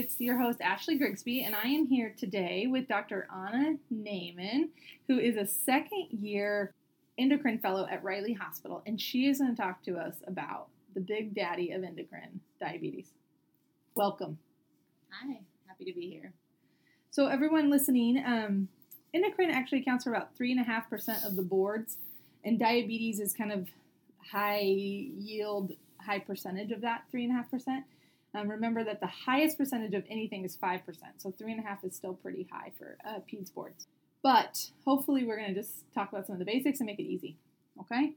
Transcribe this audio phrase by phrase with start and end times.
[0.00, 3.28] It's your host, Ashley Grigsby, and I am here today with Dr.
[3.30, 4.70] Anna Naiman,
[5.06, 6.72] who is a second year
[7.18, 11.00] endocrine fellow at Riley Hospital, and she is going to talk to us about the
[11.00, 13.08] big daddy of endocrine, diabetes.
[13.94, 14.38] Welcome.
[15.10, 16.32] Hi, happy to be here.
[17.10, 18.68] So, everyone listening, um,
[19.12, 21.98] endocrine actually accounts for about 3.5% of the boards,
[22.42, 23.68] and diabetes is kind of
[24.32, 27.82] high yield, high percentage of that 3.5%.
[28.34, 30.82] Um, remember that the highest percentage of anything is 5%,
[31.18, 33.86] so 3.5 is still pretty high for uh, sports.
[34.22, 37.04] But hopefully, we're going to just talk about some of the basics and make it
[37.04, 37.36] easy.
[37.80, 38.14] Okay?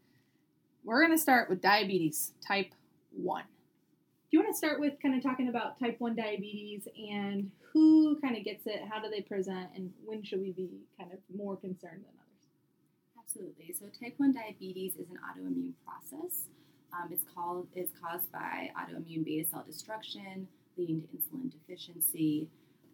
[0.84, 2.72] We're going to start with diabetes type
[3.16, 3.44] 1.
[3.44, 8.20] Do you want to start with kind of talking about type 1 diabetes and who
[8.20, 11.20] kind of gets it, how do they present, and when should we be kind of
[11.36, 12.48] more concerned than others?
[13.20, 13.74] Absolutely.
[13.80, 16.46] So, type 1 diabetes is an autoimmune process.
[16.94, 22.48] Um, it's called it's caused by autoimmune beta cell destruction, leading to insulin deficiency.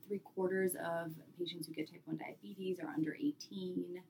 [0.07, 4.01] Three quarters of patients who get type 1 diabetes are under 18.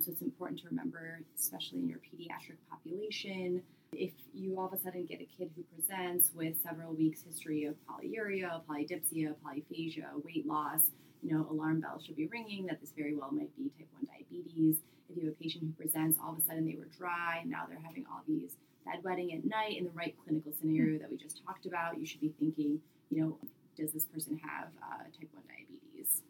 [0.00, 4.78] So it's important to remember, especially in your pediatric population, if you all of a
[4.78, 10.46] sudden get a kid who presents with several weeks history of polyuria, polydipsia, polyphagia, weight
[10.46, 10.90] loss,
[11.22, 14.06] you know, alarm bells should be ringing that this very well might be type 1
[14.06, 14.78] diabetes.
[15.08, 17.66] If you have a patient who presents, all of a sudden they were dry, now
[17.68, 21.42] they're having all these bedwetting at night in the right clinical scenario that we just
[21.44, 23.38] talked about, you should be thinking, you know,
[23.76, 26.22] does this person have uh, type 1 diabetes?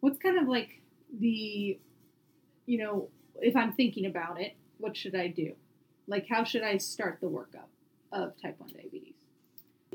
[0.00, 0.80] What's kind of like
[1.18, 1.78] the,
[2.66, 3.08] you know,
[3.40, 5.54] if I'm thinking about it, what should I do?
[6.06, 7.68] Like, how should I start the workup
[8.12, 9.14] of type 1 diabetes?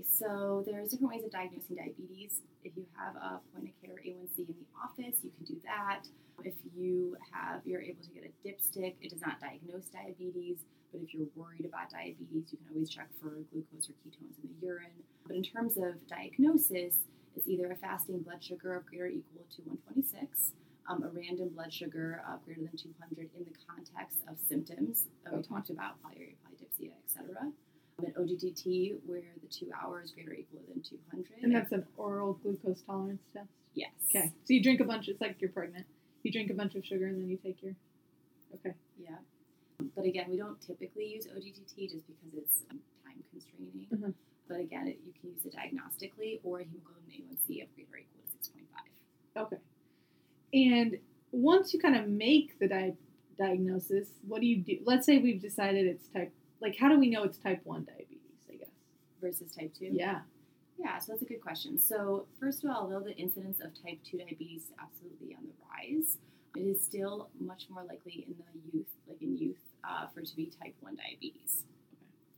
[0.04, 2.42] So, there's different ways of diagnosing diabetes.
[2.64, 6.06] If you have a point of care A1C in the office, you can do that.
[6.44, 10.58] If you have, you're able to get a dipstick, it does not diagnose diabetes.
[10.92, 14.50] But if you're worried about diabetes, you can always check for glucose or ketones in
[14.50, 14.92] the urine.
[15.26, 16.96] But in terms of diagnosis,
[17.36, 20.52] it's either a fasting blood sugar of greater or equal to 126,
[20.90, 25.34] um, a random blood sugar of greater than 200 in the context of symptoms that
[25.34, 27.52] we talked about, polyuria, polydipsia, etc.
[28.04, 31.44] An OGTT where the two hours greater or equal than 200.
[31.44, 33.50] And that's an oral glucose tolerance test?
[33.74, 33.92] Yes.
[34.10, 34.32] Okay.
[34.46, 35.86] So you drink a bunch, it's like you're pregnant.
[36.24, 37.74] You drink a bunch of sugar and then you take your.
[38.56, 38.76] Okay.
[39.00, 39.16] Yeah.
[39.96, 43.88] But again, we don't typically use OGTT just because it's um, time constraining.
[43.92, 44.14] Mhm.
[44.48, 48.22] But again, it, you can use it diagnostically or hemoglobin A1C of greater or equal
[48.32, 48.50] to
[49.40, 49.44] 6.5.
[49.44, 49.58] Okay.
[50.54, 50.98] And
[51.32, 52.94] once you kind of make the di-
[53.40, 54.78] diagnosis, what do you do?
[54.86, 58.20] Let's say we've decided it's type, like, how do we know it's type 1 diabetes,
[58.50, 58.70] I guess?
[59.20, 59.90] Versus type 2?
[59.92, 60.22] Yeah.
[60.78, 61.80] Yeah, so that's a good question.
[61.80, 65.54] So, first of all, though the incidence of type 2 diabetes is absolutely on the
[65.70, 66.18] rise,
[66.56, 70.28] it is still much more likely in the youth, like in youth, uh, for it
[70.28, 71.64] to be type 1 diabetes.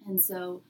[0.08, 0.62] And so,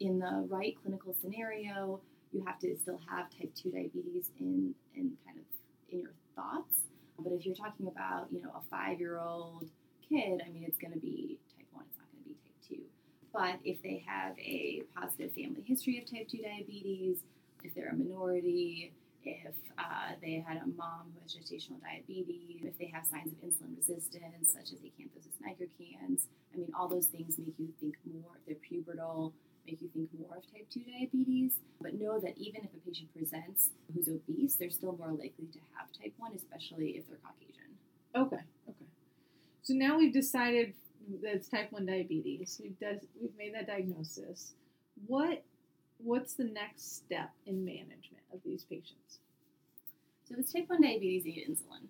[0.00, 2.00] in the right clinical scenario,
[2.32, 5.44] you have to still have type 2 diabetes in, in kind of
[5.90, 6.74] in your thoughts.
[7.18, 9.68] But if you're talking about, you know, a five year old
[10.08, 12.58] kid, I mean, it's going to be type 1, it's not going to be type
[12.68, 12.82] 2.
[13.32, 17.18] But if they have a positive family history of type 2 diabetes,
[17.64, 18.92] if they're a minority,
[19.24, 23.38] if uh, they had a mom who has gestational diabetes, if they have signs of
[23.40, 28.32] insulin resistance, such as acanthosis nigricans, I mean, all those things make you think more,
[28.36, 29.32] if they're pubertal,
[29.66, 31.54] make you think more of type 2 diabetes.
[31.80, 35.58] But know that even if a patient presents who's obese, they're still more likely to
[35.76, 37.70] have type 1, especially if they're Caucasian.
[38.14, 38.44] Okay.
[38.68, 38.86] Okay.
[39.62, 40.74] So now we've decided
[41.22, 42.60] that it's type 1 diabetes.
[42.62, 44.54] We've, des- we've made that diagnosis.
[45.06, 45.42] What
[46.04, 49.20] What's the next step in management of these patients?
[50.24, 51.86] So it's type 1 diabetes, they need insulin.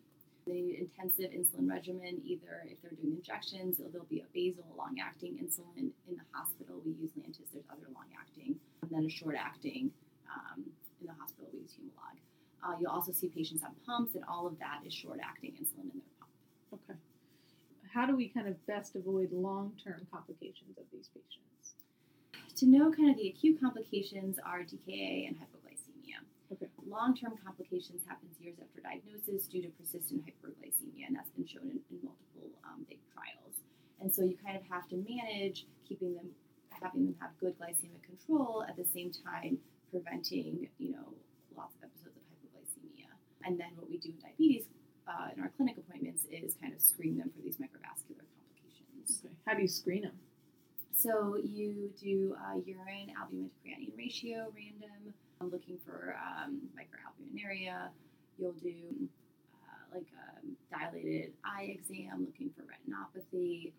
[0.46, 5.38] They need intensive insulin regimen, either if they're doing injections, there'll be a basal long-acting
[5.40, 6.82] insulin in the hospital.
[6.84, 7.48] We use Lantus.
[7.52, 9.90] There's other long-acting, and then a short-acting
[10.28, 10.64] um,
[11.00, 11.48] in the hospital.
[11.52, 12.18] We use Humalog.
[12.62, 16.02] Uh, you'll also see patients on pumps, and all of that is short-acting insulin in
[16.02, 16.32] their pump.
[16.90, 16.98] Okay.
[17.92, 21.76] How do we kind of best avoid long term complications of these patients?
[22.56, 26.24] To know kind of the acute complications are DKA and hypoglycemia.
[26.52, 26.68] Okay.
[26.88, 31.80] Long-term complications happens years after diagnosis due to persistent hyperglycemia, and that's been shown in,
[31.88, 33.60] in multiple um, big trials.
[34.00, 36.28] And so you kind of have to manage keeping them,
[36.70, 39.58] having them have good glycemic control at the same time
[39.90, 41.12] preventing, you know,
[41.56, 43.08] lots of episodes of hypoglycemia.
[43.44, 44.64] And then what we do in diabetes
[45.08, 47.51] uh, in our clinic appointments is kind of screen them for these microvascular complications.
[47.51, 47.51] Okay.
[49.46, 50.18] How do you screen them?
[50.94, 57.88] So you do uh, urine albumin to creatinine ratio random, um, looking for um, microalbuminuria.
[58.38, 58.74] You'll do
[59.54, 63.72] uh, like a dilated eye exam, looking for retinopathy,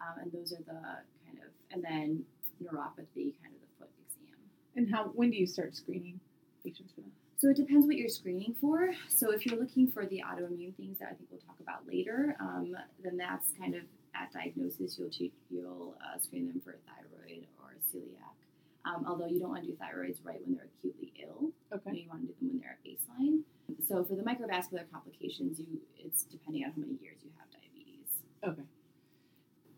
[0.00, 0.80] um, and those are the
[1.24, 2.22] kind of, and then
[2.62, 4.38] neuropathy, kind of the foot exam.
[4.74, 5.04] And how?
[5.14, 6.20] When do you start screening
[6.62, 7.10] patients for that?
[7.38, 8.90] So it depends what you're screening for.
[9.08, 12.34] So if you're looking for the autoimmune things that I think we'll talk about later,
[12.40, 13.82] um, then that's kind of
[14.20, 15.10] at diagnosis you'll
[15.50, 18.36] you'll uh, screen them for a thyroid or celiac.
[18.84, 21.50] Um, although you don't want to do thyroids right when they're acutely ill.
[21.74, 22.02] Okay.
[22.02, 23.42] You want to do them when they're at baseline.
[23.88, 25.66] So for the microvascular complications, you
[25.98, 28.08] it's depending on how many years you have diabetes.
[28.46, 28.68] Okay.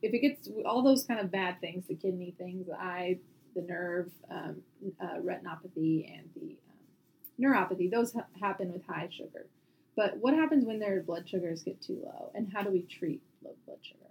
[0.02, 3.18] If it gets all those kind of bad things, the kidney things, the eye,
[3.54, 4.62] the nerve, um,
[5.00, 9.46] uh, retinopathy, and the um, neuropathy, those ha- happen with high sugar.
[9.96, 13.20] But what happens when their blood sugars get too low, and how do we treat
[13.42, 14.07] low blood sugar?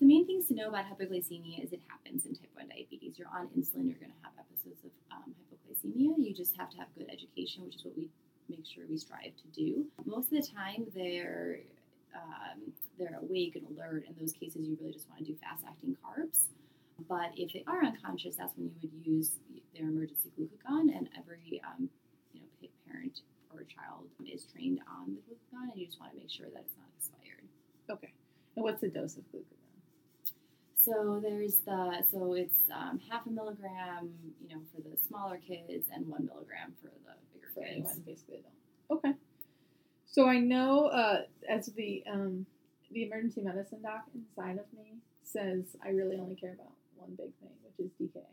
[0.00, 3.18] The main things to know about hypoglycemia is it happens in type 1 diabetes.
[3.18, 6.14] You're on insulin, you're going to have episodes of um, hypoglycemia.
[6.18, 8.08] You just have to have good education, which is what we
[8.48, 9.84] make sure we strive to do.
[10.06, 11.58] Most of the time, they're
[12.14, 14.04] um, they're awake and alert.
[14.08, 16.46] In those cases, you really just want to do fast acting carbs.
[17.08, 19.32] But if they are unconscious, that's when you would use
[19.74, 21.90] their emergency glucagon, and every um,
[22.32, 23.20] you know parent
[23.52, 26.64] or child is trained on the glucagon, and you just want to make sure that
[26.66, 27.46] it's not expired.
[27.90, 28.12] Okay.
[28.56, 29.57] And what's the dose of glucagon?
[30.88, 35.86] So there's the so it's um, half a milligram, you know, for the smaller kids,
[35.94, 37.72] and one milligram for the bigger For kids.
[37.72, 39.04] anyone, basically, adult.
[39.04, 39.12] Okay.
[40.06, 42.46] So I know, uh, as the um,
[42.90, 47.32] the emergency medicine doc inside of me says, I really only care about one big
[47.40, 48.24] thing, which is DKA.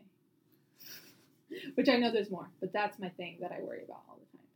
[1.74, 4.38] Which I know there's more, but that's my thing that I worry about all the
[4.38, 4.46] time.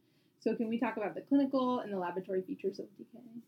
[0.41, 3.43] So can we talk about the clinical and the laboratory features of DKA?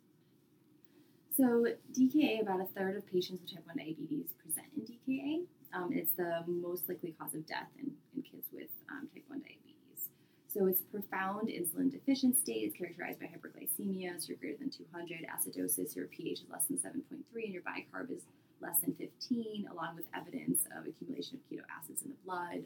[1.37, 1.67] So
[1.99, 5.45] DKA, about a third of patients with type 1 diabetes present in DKA.
[5.73, 9.41] Um, it's the most likely cause of death in, in kids with um, type 1
[9.41, 10.11] diabetes.
[10.47, 12.69] So it's a profound insulin deficient state.
[12.69, 16.77] It's characterized by hyperglycemia, so you're greater than 200, acidosis, your pH is less than
[16.77, 18.25] 7.3, and your bicarb is
[18.61, 22.65] less than 15, along with evidence of accumulation of keto acids in the blood.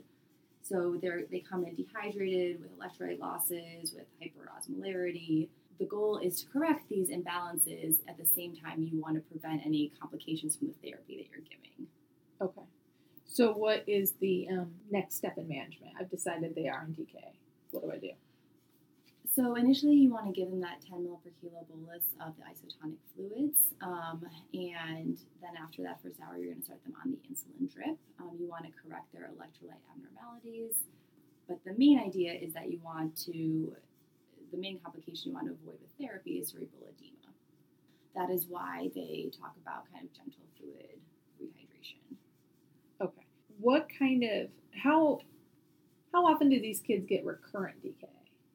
[0.62, 5.48] So they come in dehydrated with electrolyte losses, with hyperosmolarity.
[5.78, 9.64] The goal is to correct these imbalances at the same time you want to prevent
[9.64, 11.86] any complications from the therapy that you're giving.
[12.40, 12.66] Okay.
[13.26, 15.92] So what is the um, next step in management?
[16.00, 17.34] I've decided they are in DKA.
[17.70, 18.10] What do I do?
[19.36, 22.44] So initially, you want to give them that 10 ml per kilo bolus of the
[22.48, 24.24] isotonic fluids, um,
[24.54, 27.98] and then after that first hour, you're going to start them on the insulin drip.
[28.18, 30.76] Um, you want to correct their electrolyte abnormalities,
[31.46, 33.76] but the main idea is that you want to,
[34.56, 37.32] the main complication you want to avoid with therapy is cerebral edema.
[38.14, 40.98] That is why they talk about kind of gentle fluid
[41.40, 42.16] rehydration.
[43.00, 43.26] Okay.
[43.60, 44.48] What kind of
[44.82, 45.20] how
[46.12, 48.08] how often do these kids get recurrent DKA,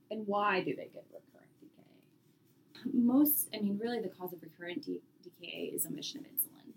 [0.09, 2.94] and why do they get recurrent DKA?
[2.94, 6.74] most, I mean, really the cause of recurrent D- DKA is omission of insulin.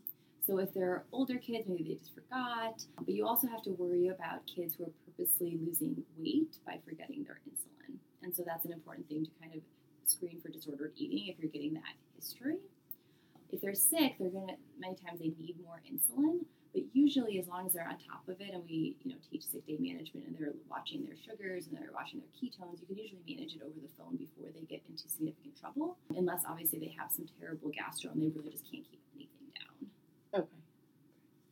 [0.47, 2.85] So if they're older kids, maybe they just forgot.
[2.99, 7.25] But you also have to worry about kids who are purposely losing weight by forgetting
[7.25, 7.97] their insulin.
[8.35, 9.63] And so that's an important thing to kind of
[10.11, 12.57] screen for disordered eating if you're getting that history.
[13.53, 16.43] If they're sick, they're gonna many times they need more insulin.
[16.75, 19.47] But usually, as long as they're on top of it, and we, you know, teach
[19.47, 22.99] sick day management, and they're watching their sugars and they're watching their ketones, you can
[22.99, 25.97] usually manage it over the phone before they get into significant trouble.
[26.17, 30.43] Unless obviously they have some terrible gastro and they really just can't keep anything down,
[30.43, 30.59] Okay.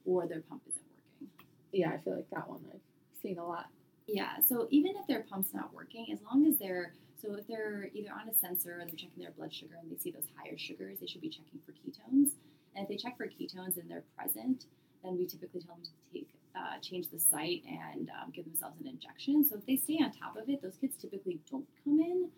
[0.05, 1.31] or their pump isn't working.
[1.71, 2.81] Yeah, I feel like that one I've
[3.23, 3.67] seen a lot.
[4.07, 4.41] Yeah.
[4.47, 8.11] So even if their pump's not working, as long as they're so if they're either
[8.11, 10.99] on a sensor or they're checking their blood sugar and they see those higher sugars,
[11.01, 12.33] they should be checking for ketones.
[12.75, 14.67] And if they check for ketones and they're present,
[15.05, 18.81] then we typically tell them to take uh, change the site and um, give themselves
[18.81, 19.45] an injection.
[19.45, 22.29] So if they stay on top of it, those kids typically don't come in.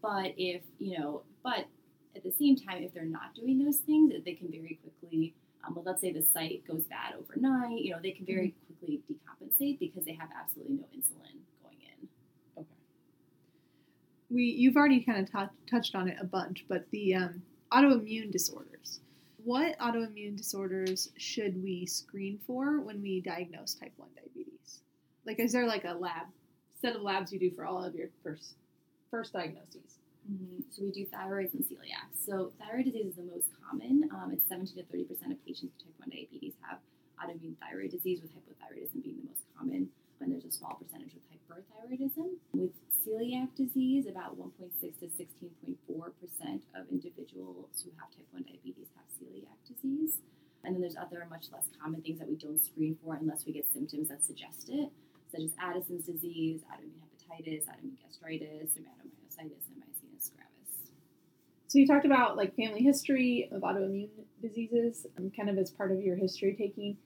[0.00, 1.66] But if you know, but
[2.16, 5.34] at the same time, if they're not doing those things, they can very quickly.
[5.66, 7.80] Um, well, let's say the site goes bad overnight.
[7.82, 8.54] You know, they can very
[8.86, 12.08] decompensate because they have absolutely no insulin going in.
[12.58, 12.66] Okay.
[14.30, 18.30] We you've already kind of t- touched on it a bunch, but the um, autoimmune
[18.30, 19.00] disorders.
[19.44, 24.80] What autoimmune disorders should we screen for when we diagnose type one diabetes?
[25.26, 26.26] Like, is there like a lab
[26.80, 28.54] set of labs you do for all of your first
[29.10, 29.98] first diagnoses?
[30.30, 30.62] Mhm.
[30.70, 32.12] So we do thyroids and celiac.
[32.14, 34.08] So thyroid disease is the most common.
[34.12, 36.78] Um, it's 17 to 30 percent of patients with type 1 diabetes have
[37.18, 39.88] autoimmune thyroid disease, with hypothyroidism being the most common.
[40.20, 42.36] And there's a small percentage with hyperthyroidism.
[42.52, 48.88] With celiac disease, about 1.6 to 16.4 percent of individuals who have type 1 diabetes
[48.96, 50.18] have celiac disease.
[50.64, 53.52] And then there's other much less common things that we don't screen for unless we
[53.52, 54.90] get symptoms that suggest it,
[55.30, 60.90] such as Addison's disease, autoimmune hepatitis, autoimmune gastritis, dermatomyositis, and myasthenia gravis.
[61.68, 64.08] So you talked about like family history of autoimmune
[64.40, 66.96] diseases, um, kind of as part of your history taking.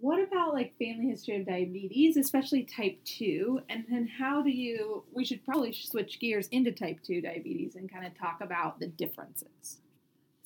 [0.00, 3.60] what about like family history of diabetes, especially type 2?
[3.68, 7.92] And then how do you, we should probably switch gears into type 2 diabetes and
[7.92, 9.78] kind of talk about the differences.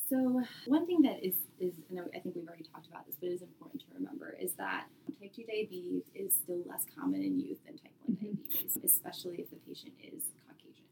[0.09, 3.29] So one thing that is is and I think we've already talked about this, but
[3.29, 4.87] it is important to remember is that
[5.21, 8.37] type two diabetes is still less common in youth than type one Mhm.
[8.49, 10.85] diabetes, especially if the patient is Caucasian.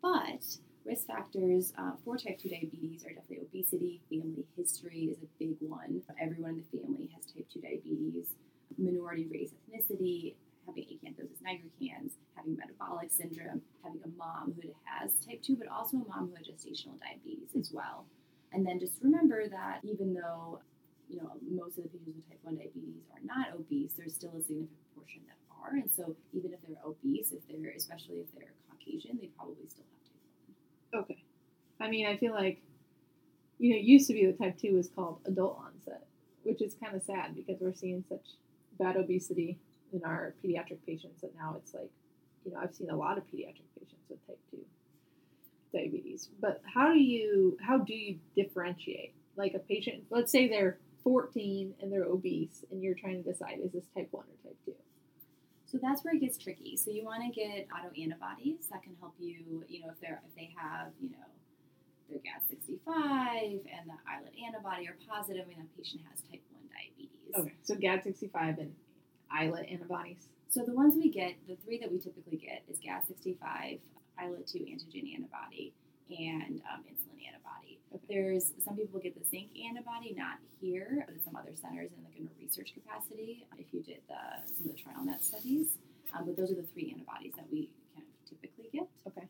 [0.00, 0.44] But
[0.84, 5.56] risk factors uh, for type two diabetes are definitely obesity, family history is a big
[5.60, 6.02] one.
[6.18, 8.34] Everyone in the family has type two diabetes,
[8.78, 10.34] minority race, ethnicity,
[10.66, 15.96] having acanthosis nigricans, having metabolic syndrome, having a mom who has type 2, but also
[15.96, 18.04] a mom who has gestational diabetes as well.
[18.52, 20.60] And then just remember that even though
[21.08, 24.32] you know most of the patients with type 1 diabetes are not obese, there's still
[24.36, 25.76] a significant portion that are.
[25.76, 29.84] And so even if they're obese, if they're especially if they're Caucasian, they probably still
[29.92, 30.22] have type
[30.92, 31.02] 1.
[31.02, 31.24] Okay.
[31.80, 32.60] I mean, I feel like,
[33.58, 36.06] you know, it used to be the type 2 was called adult onset,
[36.42, 38.26] which is kind of sad because we're seeing such
[38.78, 39.58] bad obesity
[39.92, 41.90] in our pediatric patients that now it's like,
[42.44, 44.58] you know, I've seen a lot of pediatric patients with type 2
[45.72, 46.28] diabetes.
[46.40, 51.74] But how do you how do you differentiate like a patient, let's say they're 14
[51.80, 54.74] and they're obese and you're trying to decide is this type 1 or type 2?
[55.66, 56.76] So that's where it gets tricky.
[56.76, 60.34] So you want to get autoantibodies that can help you, you know, if they're if
[60.34, 61.28] they have, you know,
[62.08, 67.34] their GAD65 and the islet antibody are positive, mean that patient has type 1 diabetes.
[67.36, 67.54] Okay.
[67.62, 68.74] So GAD65 and
[69.30, 70.28] islet antibodies.
[70.48, 73.78] So the ones we get, the three that we typically get is GAD65,
[74.18, 75.72] islet 2 antigen antibody,
[76.10, 77.78] and um, insulin antibody.
[77.94, 78.04] Okay.
[78.08, 82.04] There's some people get the zinc antibody, not here, but in some other centers in
[82.04, 83.46] like in a research capacity.
[83.58, 85.78] If you did the some of the TrialNet studies,
[86.14, 88.88] um, but those are the three antibodies that we kind of typically get.
[89.06, 89.26] Okay.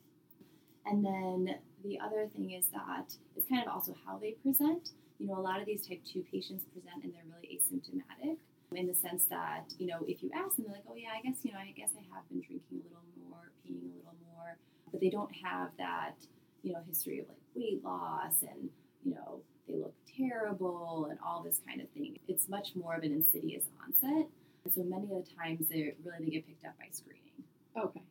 [0.87, 4.91] And then the other thing is that it's kind of also how they present.
[5.19, 8.39] You know, a lot of these type 2 patients present and they're really asymptomatic
[8.73, 11.21] in the sense that, you know, if you ask them, they're like, oh, yeah, I
[11.21, 14.17] guess, you know, I guess I have been drinking a little more, peeing a little
[14.33, 14.57] more,
[14.91, 16.15] but they don't have that,
[16.63, 18.69] you know, history of like weight loss and,
[19.05, 22.19] you know, they look terrible and all this kind of thing.
[22.27, 24.27] It's much more of an insidious onset.
[24.65, 27.45] And so many of the times they really they get picked up by screening.
[27.77, 28.03] Okay.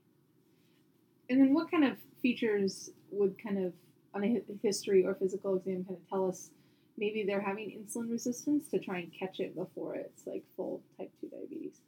[1.29, 3.73] And then what kind of features would kind of
[4.13, 6.49] on a history or physical exam kind of tell us
[6.97, 11.11] maybe they're having insulin resistance to try and catch it before it's like full type
[11.21, 11.81] 2 diabetes?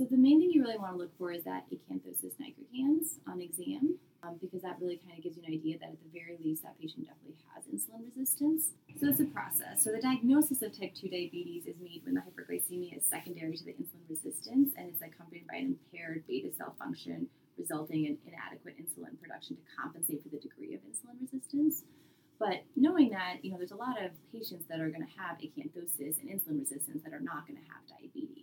[0.00, 3.36] So the main thing you really want to look for is that acanthosis nigricans on
[3.42, 6.40] exam, um, because that really kind of gives you an idea that at the very
[6.40, 8.72] least that patient definitely has insulin resistance.
[8.96, 9.84] So it's a process.
[9.84, 13.64] So the diagnosis of type 2 diabetes is made when the hyperglycemia is secondary to
[13.68, 17.28] the insulin resistance and it's accompanied by an impaired beta cell function
[17.60, 21.84] resulting in inadequate insulin production to compensate for the degree of insulin resistance.
[22.38, 25.36] But knowing that, you know, there's a lot of patients that are going to have
[25.44, 28.40] acanthosis and insulin resistance that are not going to have diabetes.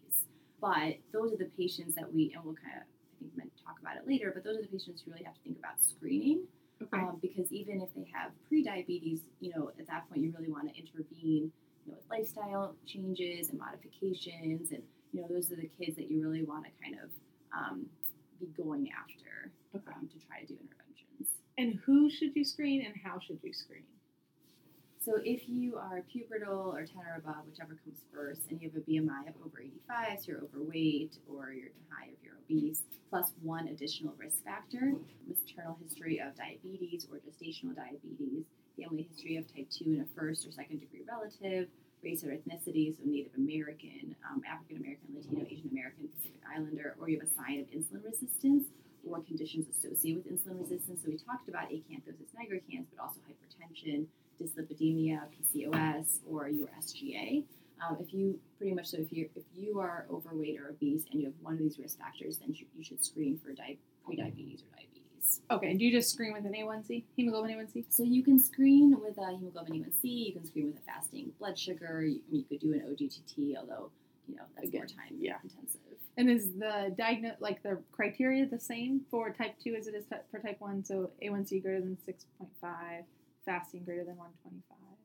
[0.60, 3.80] But those are the patients that we, and we'll kind of, I think, meant talk
[3.82, 6.48] about it later, but those are the patients who really have to think about screening
[6.82, 6.98] Okay.
[6.98, 10.70] um, because even if they have pre-diabetes, you know, at that point you really want
[10.70, 11.52] to intervene,
[11.86, 16.12] you know, with lifestyle changes and modifications, and you know, those are the kids that
[16.12, 17.10] you really want to kind of
[17.58, 17.86] um,
[18.40, 19.96] be going after okay.
[19.96, 21.42] um, to try to do interventions.
[21.58, 23.86] And who should you screen and how should you screen?
[25.08, 28.76] So if you are pubertal or 10 or above, whichever comes first, and you have
[28.76, 33.32] a BMI of over 85, so you're overweight or you're high if you're obese, plus
[33.42, 38.44] one additional risk factor, maternal history of diabetes or gestational diabetes,
[38.76, 41.70] family history of type 2 in a first or second degree relative,
[42.04, 47.08] race or ethnicity, so Native American, um, African American, Latino, Asian American, Pacific Islander, or
[47.08, 48.68] you have a sign of insulin resistance
[49.08, 51.00] or conditions associated with insulin resistance.
[51.00, 54.04] So we talked about acanthosis nigricans, but also hypertension,
[54.41, 57.44] dyslipidemia, PCOS, or your SGA.
[57.88, 61.22] Um, if you pretty much so if you if you are overweight or obese and
[61.22, 63.77] you have one of these risk factors, then you, you should screen for di-
[64.08, 65.41] prediabetes or diabetes.
[65.51, 65.74] Okay.
[65.75, 67.86] Do you just screen with an A1C, hemoglobin A1C?
[67.89, 70.03] So you can screen with a hemoglobin A1C.
[70.03, 72.01] You can screen with a fasting blood sugar.
[72.03, 73.91] You, you could do an OGTT, although
[74.27, 75.36] you know that's more Again, time yeah.
[75.44, 75.82] intensive.
[76.17, 80.06] And is the diagnose like the criteria the same for type two as it is
[80.32, 80.84] for type one?
[80.84, 83.03] So A1C greater than six point five,
[83.48, 85.00] fasting greater than one twenty five.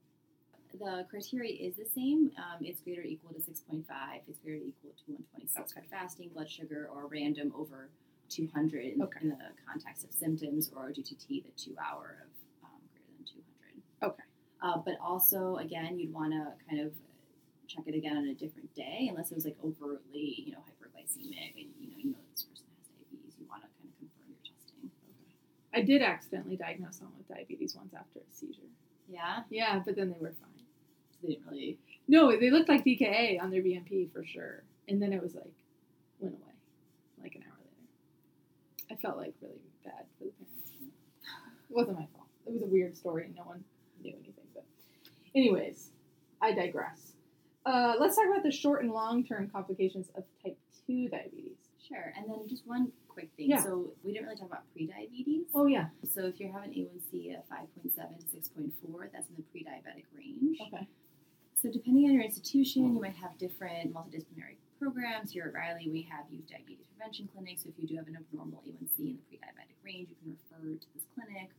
[0.75, 2.33] The criteria is the same.
[2.37, 3.85] Um, it's greater or equal to 6.5.
[4.27, 5.69] It's greater or equal to 126 Okay.
[5.69, 7.91] for fasting blood sugar or random over
[8.31, 9.21] 200 in, Okay.
[9.21, 9.37] in the
[9.69, 12.33] context of symptoms or OGTT, the two hour of
[12.65, 13.27] um, greater than
[14.01, 14.17] 200.
[14.17, 14.25] Okay.
[14.65, 16.95] Uh, but also, again, you'd want to kind of
[17.69, 21.53] check it again on a different day, unless it was like overtly, you know, hyperglycemic,
[21.53, 23.37] and you know, you know this person has diabetes.
[23.39, 24.89] You want to kind of confirm your testing.
[25.83, 28.63] I did accidentally diagnose someone with diabetes once after a seizure.
[29.09, 30.65] Yeah, Yeah, but then they were fine.
[31.23, 31.79] they didn't really.
[32.07, 34.63] No, they looked like DKA on their BMP for sure.
[34.89, 35.53] And then it was like,
[36.21, 36.53] went away
[37.21, 38.93] like an hour later.
[38.93, 40.71] I felt like really bad for the parents.
[41.69, 42.27] It wasn't my fault.
[42.47, 43.65] It was a weird story and no one
[44.03, 44.45] knew anything.
[44.55, 44.65] But,
[45.35, 45.91] anyways,
[46.41, 47.13] I digress.
[47.67, 51.57] Uh, let's talk about the short and long term complications of type 2 diabetes.
[51.89, 52.13] Sure.
[52.17, 53.51] And then just one quick thing.
[53.51, 53.63] Yeah.
[53.63, 55.47] So we didn't really talk about pre-diabetes.
[55.55, 55.87] Oh, yeah.
[56.09, 60.59] So if you have an A1C of 5.7 to 6.4, that's in the pre-diabetic range.
[60.61, 60.89] Okay.
[61.61, 65.31] So depending on your institution, you might have different multidisciplinary programs.
[65.31, 67.63] Here at Riley, we have youth diabetes prevention clinics.
[67.63, 70.75] So if you do have an abnormal A1C in the pre-diabetic range, you can refer
[70.75, 71.51] to this clinic.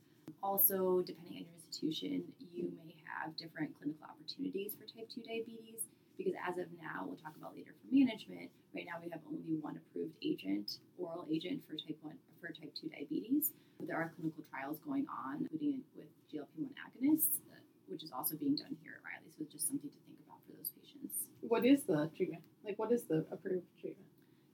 [0.42, 5.88] Also, depending on your institution, you may have different clinical opportunities for type 2 diabetes.
[6.18, 8.50] Because as of now, we'll talk about later for management.
[8.76, 12.74] Right now, we have only one approved agent, oral agent for type 1 for type
[12.78, 13.52] 2 diabetes.
[13.78, 18.38] But there are clinical trials going on, including with GLP-1 agonists, uh, which is also
[18.38, 19.30] being done here at Riley.
[19.34, 21.26] So it's just something to think about for those patients.
[21.42, 22.44] What is the treatment?
[22.64, 24.08] Like, what is the approved treatment?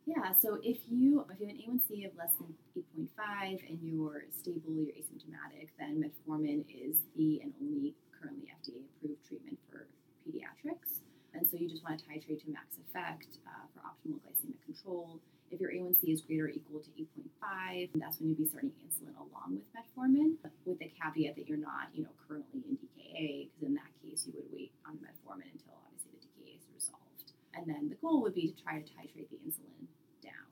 [0.10, 2.56] Yeah, so if you if you have an A1C of less than
[2.98, 9.24] 8.5 and you're stable, you're asymptomatic, then metformin is the and only currently FDA approved
[9.28, 9.86] treatment for
[10.26, 11.06] pediatrics.
[11.40, 15.24] And so you just want to titrate to max effect uh, for optimal glycemic control.
[15.52, 19.16] If your A1C is greater or equal to 8.5, that's when you'd be starting insulin
[19.16, 20.36] along with metformin,
[20.68, 24.28] with the caveat that you're not, you know, currently in DKA, because in that case
[24.28, 27.32] you would wait on metformin until obviously the DKA is resolved.
[27.56, 29.88] And then the goal would be to try to titrate the insulin
[30.20, 30.52] down.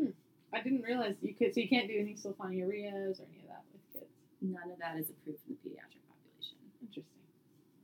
[0.00, 0.16] Hmm.
[0.56, 3.68] I didn't realize you could, so you can't do any sulfonylureas or any of that
[3.68, 4.16] with kids.
[4.40, 6.56] None of that is approved in the pediatric population.
[6.80, 7.20] Interesting.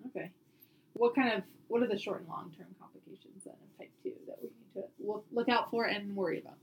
[0.09, 0.33] Okay.
[0.95, 4.13] What kind of what are the short and long term complications then of type two
[4.27, 6.57] that we need to look, look out for and worry about?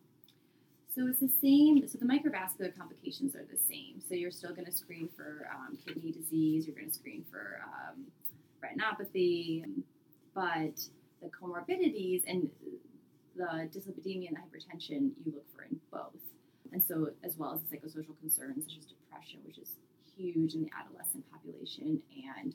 [0.96, 1.88] So it's the same.
[1.88, 4.02] So the microvascular complications are the same.
[4.08, 6.68] So you're still going to screen for um, kidney disease.
[6.68, 8.06] You're going to screen for um,
[8.62, 9.64] retinopathy,
[10.34, 10.80] but
[11.22, 12.50] the comorbidities and
[13.36, 16.20] the dyslipidemia and the hypertension you look for in both.
[16.72, 19.76] And so, as well as the psychosocial concerns such as depression, which is
[20.16, 22.02] huge in the adolescent population
[22.38, 22.54] and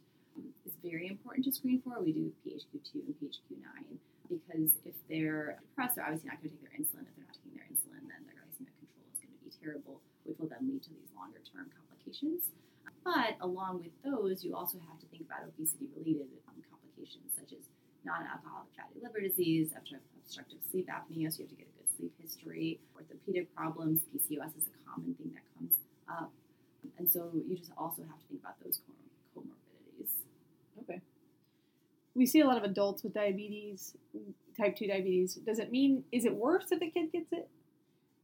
[0.66, 2.00] is very important to screen for.
[2.02, 6.64] We do PHQ2 and PHQ9 because if they're depressed, they're obviously not going to take
[6.64, 7.04] their insulin.
[7.06, 10.00] If they're not taking their insulin, then their glycemic control is going to be terrible,
[10.24, 12.50] which will then lead to these longer term complications.
[13.04, 17.52] But along with those, you also have to think about obesity related um, complications such
[17.52, 17.68] as
[18.04, 21.90] non alcoholic fatty liver disease, obstructive sleep apnea, so you have to get a good
[21.96, 25.74] sleep history, orthopedic problems, PCOS is a common thing that comes
[26.08, 26.32] up.
[26.98, 30.12] And so you just also have to think about those com- comorbidities.
[30.82, 31.00] Okay.
[32.14, 33.96] We see a lot of adults with diabetes,
[34.56, 35.34] type 2 diabetes.
[35.34, 37.48] Does it mean, is it worse if a kid gets it?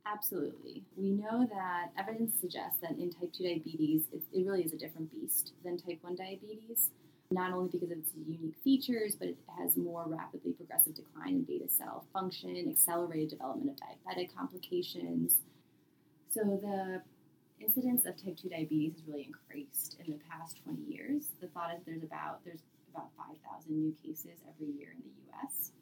[0.06, 0.84] Absolutely.
[0.96, 4.78] We know that evidence suggests that in type 2 diabetes, it, it really is a
[4.78, 6.90] different beast than type 1 diabetes,
[7.30, 11.42] not only because of its unique features, but it has more rapidly progressive decline in
[11.42, 15.38] beta cell function, accelerated development of diabetic complications.
[16.30, 17.02] So the
[17.60, 21.26] incidence of type 2 diabetes has really increased in the past 20 years.
[21.40, 25.72] The thought is there's about there's about 5,000 new cases every year in the U.S.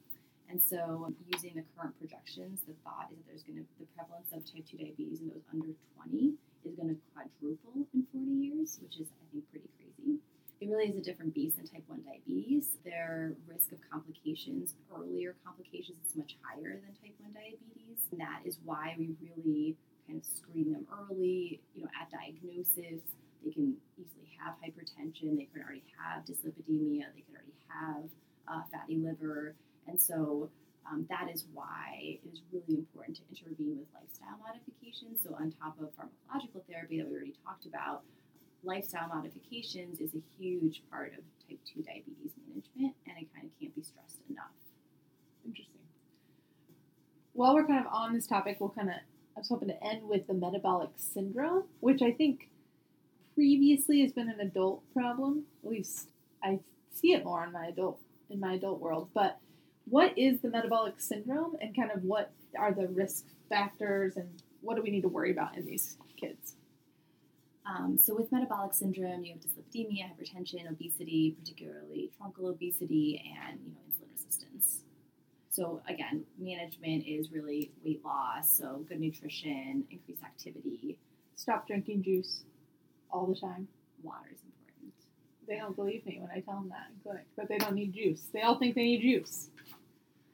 [0.49, 4.33] And so, using the current projections, the thought is that there's going to the prevalence
[4.33, 8.79] of type 2 diabetes in those under 20 is going to quadruple in 40 years,
[8.83, 10.21] which is I think pretty crazy.
[10.61, 12.77] It really is a different beast than type 1 diabetes.
[12.85, 18.01] Their risk of complications, earlier complications, is much higher than type 1 diabetes.
[18.11, 19.77] And that is why we really
[20.09, 23.05] kind of screen them early, you know, at diagnosis.
[23.45, 28.05] They can easily have hypertension, they could already have dyslipidemia, they could already have
[28.49, 29.55] uh, fatty liver.
[29.87, 30.51] And so
[30.91, 35.21] um, that is why it is really important to intervene with lifestyle modifications.
[35.23, 38.03] So, on top of pharmacological therapy that we already talked about,
[38.63, 43.61] lifestyle modifications is a huge part of type 2 diabetes management, and it kind of
[43.61, 44.55] can't be stressed enough.
[45.45, 45.81] Interesting.
[47.35, 48.97] While we're kind of on this topic, we'll kind of,
[49.37, 52.49] I was hoping to end with the metabolic syndrome, which I think
[53.39, 55.45] previously has been an adult problem.
[55.63, 56.09] At least
[56.43, 56.59] I
[56.93, 59.11] see it more in my adult in my adult world.
[59.15, 59.39] But
[59.85, 64.29] what is the metabolic syndrome, and kind of what are the risk factors, and
[64.61, 66.57] what do we need to worry about in these kids?
[67.65, 73.71] Um, so with metabolic syndrome, you have dyslipidemia, hypertension, obesity, particularly truncal obesity, and you
[73.71, 74.81] know insulin resistance.
[75.49, 80.99] So again, management is really weight loss, so good nutrition, increased activity.
[81.37, 82.43] Stop drinking juice
[83.11, 83.69] all the time.
[84.03, 84.95] Water is important.
[85.47, 87.95] They don't believe me when I tell them that in clinic, but they don't need
[87.95, 88.29] juice.
[88.33, 89.49] They all think they need juice.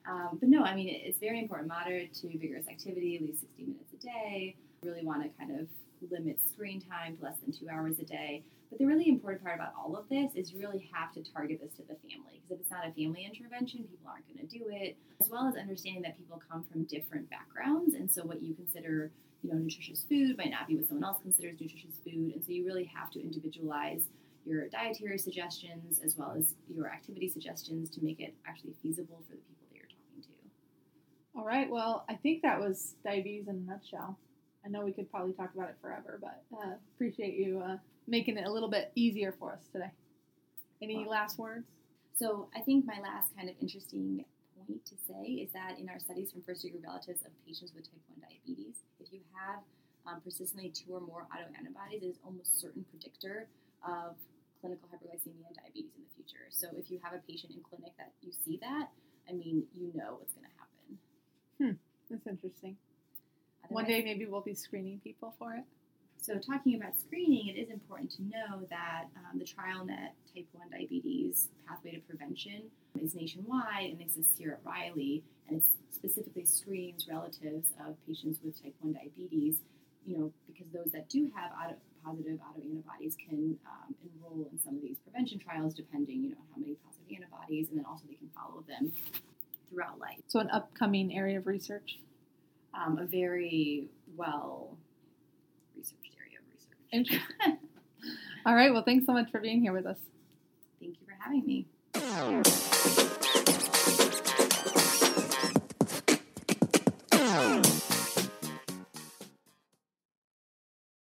[0.06, 1.68] Um, but no, I mean, it's very important.
[1.68, 4.56] Moderate to vigorous activity, at least 60 minutes a day.
[4.82, 5.66] Really want to kind of
[6.10, 8.42] limit screen time to less than two hours a day.
[8.70, 11.60] But the really important part about all of this is you really have to target
[11.62, 14.58] this to the family because if it's not a family intervention, people aren't going to
[14.58, 14.96] do it.
[15.20, 19.10] As well as understanding that people come from different backgrounds, and so what you consider,
[19.44, 22.50] you know, nutritious food might not be what someone else considers nutritious food, and so
[22.50, 24.04] you really have to individualize
[24.46, 29.33] your dietary suggestions as well as your activity suggestions to make it actually feasible for
[29.35, 31.38] the people that you're talking to.
[31.38, 31.70] All right.
[31.70, 34.18] Well, I think that was diabetes in a nutshell.
[34.64, 37.76] I know we could probably talk about it forever, but uh, appreciate you uh,
[38.07, 39.90] making it a little bit easier for us today.
[40.83, 41.66] Any Well- last words?
[42.16, 44.24] So I think my last kind of interesting
[44.66, 47.85] point to say is that in our studies from first degree relatives of patients with
[47.85, 49.61] type 1 diabetes, if you have
[50.07, 53.46] um, persistently two or more autoantibodies, it is almost certain predictor
[53.85, 54.16] of
[54.61, 56.48] clinical hyperglycemia and diabetes in the future.
[56.50, 58.88] So if you have a patient in clinic that you see that,
[59.29, 60.88] I mean, you know what's going to happen.
[61.59, 61.77] Hmm,
[62.11, 62.77] that's interesting.
[63.68, 65.64] One day maybe we'll be screening people for it.
[66.24, 70.70] So, talking about screening, it is important to know that um, the TrialNet Type 1
[70.70, 72.62] Diabetes Pathway to Prevention
[72.98, 78.62] is nationwide and exists here at Riley, and it specifically screens relatives of patients with
[78.62, 79.58] type 1 diabetes,
[80.06, 84.76] you know, because those that do have auto, positive autoantibodies can um, enroll in some
[84.76, 88.04] of these prevention trials depending, you know, on how many positive antibodies, and then also
[88.08, 88.90] they can follow them
[89.68, 90.20] throughout life.
[90.28, 91.98] So an upcoming area of research.
[92.72, 94.78] Um, a very well
[98.46, 98.72] All right.
[98.72, 99.98] Well, thanks so much for being here with us.
[100.80, 101.66] Thank you for having me.
[101.96, 102.42] Oh.